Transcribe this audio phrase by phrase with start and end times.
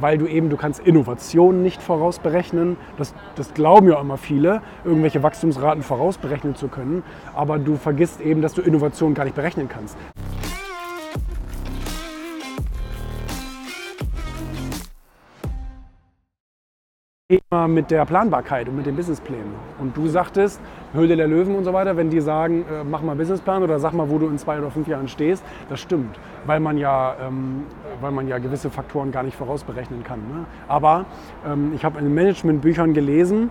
[0.00, 2.76] weil du eben, du kannst Innovationen nicht vorausberechnen.
[2.96, 7.02] Das, das glauben ja immer viele, irgendwelche Wachstumsraten vorausberechnen zu können.
[7.34, 9.96] Aber du vergisst eben, dass du Innovationen gar nicht berechnen kannst.
[17.30, 19.54] Thema mit der Planbarkeit und mit den Businessplänen.
[19.78, 20.60] Und du sagtest,
[20.92, 23.94] Höhle der Löwen und so weiter, wenn die sagen, äh, mach mal Businessplan oder sag
[23.94, 27.62] mal, wo du in zwei oder fünf Jahren stehst, das stimmt, weil man ja, ähm,
[28.02, 30.18] weil man ja gewisse Faktoren gar nicht vorausberechnen kann.
[30.18, 30.44] Ne?
[30.68, 31.06] Aber
[31.46, 33.48] ähm, ich habe in Managementbüchern gelesen,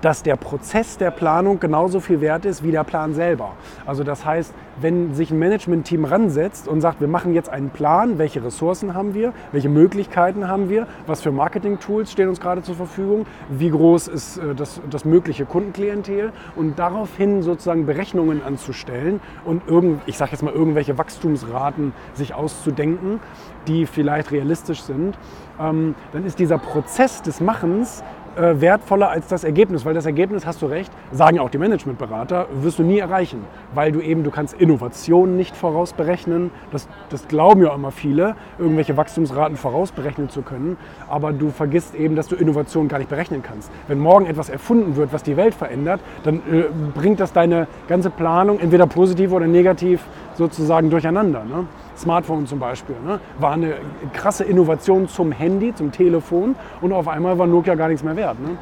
[0.00, 3.52] dass der Prozess der Planung genauso viel wert ist wie der Plan selber.
[3.86, 8.18] Also das heißt, wenn sich ein Management-Team ransetzt und sagt, wir machen jetzt einen Plan,
[8.18, 12.76] welche Ressourcen haben wir, welche Möglichkeiten haben wir, was für Marketing-Tools stehen uns gerade zur
[12.76, 19.62] Verfügung, wie groß ist äh, das, das mögliche Kundenklientel und daraufhin sozusagen Berechnungen anzustellen und
[19.66, 23.20] irgend, ich sage jetzt mal irgendwelche Wachstumsraten sich auszudenken,
[23.66, 25.18] die vielleicht realistisch sind,
[25.60, 28.02] ähm, dann ist dieser Prozess des Machens
[28.36, 32.46] äh, wertvoller als das Ergebnis, weil das Ergebnis, hast du recht, sagen auch die Managementberater,
[32.62, 33.44] wirst du nie erreichen,
[33.74, 38.96] weil du eben, du kannst Innovationen nicht vorausberechnen, das, das glauben ja immer viele, irgendwelche
[38.96, 40.76] Wachstumsraten vorausberechnen zu können,
[41.08, 43.70] aber du vergisst eben, dass du Innovationen gar nicht berechnen kannst.
[43.86, 48.10] Wenn morgen etwas erfunden wird, was die Welt verändert, dann äh, bringt das deine ganze
[48.10, 50.02] Planung entweder positiv oder negativ
[50.34, 51.44] sozusagen durcheinander.
[51.44, 51.66] Ne?
[51.98, 53.20] Smartphone zum Beispiel, ne?
[53.38, 53.74] war eine
[54.12, 58.40] krasse Innovation zum Handy, zum Telefon und auf einmal war Nokia gar nichts mehr wert.
[58.40, 58.56] Ne?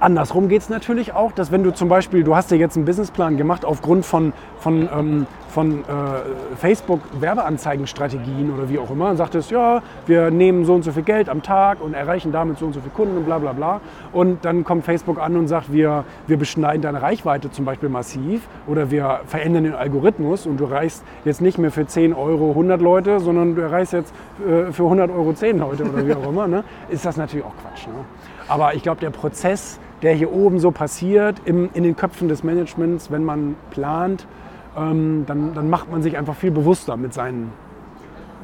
[0.00, 2.84] Andersrum geht es natürlich auch, dass wenn du zum Beispiel, du hast dir jetzt einen
[2.84, 5.84] Businessplan gemacht aufgrund von, von, ähm, von äh,
[6.56, 11.28] Facebook-Werbeanzeigenstrategien oder wie auch immer und sagtest, ja, wir nehmen so und so viel Geld
[11.28, 13.80] am Tag und erreichen damit so und so viele Kunden und bla bla bla.
[14.12, 18.42] Und dann kommt Facebook an und sagt, wir, wir beschneiden deine Reichweite zum Beispiel massiv
[18.66, 22.82] oder wir verändern den Algorithmus und du erreichst jetzt nicht mehr für 10 Euro 100
[22.82, 26.48] Leute, sondern du erreichst jetzt äh, für 100 Euro 10 Leute oder wie auch immer,
[26.48, 26.64] ne?
[26.88, 27.86] ist das natürlich auch Quatsch.
[27.86, 27.94] Ne?
[28.48, 32.42] Aber ich glaube, der Prozess, der hier oben so passiert, im, in den Köpfen des
[32.42, 34.26] Managements, wenn man plant,
[34.76, 37.52] ähm, dann, dann, macht man sich einfach viel bewusster mit seinen,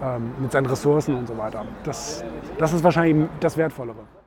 [0.02, 1.64] ähm, mit seinen Ressourcen und so weiter.
[1.84, 2.24] Das,
[2.58, 4.19] das ist wahrscheinlich das Wertvollere.